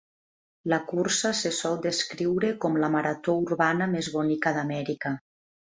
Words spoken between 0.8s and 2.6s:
cursa se sol descriure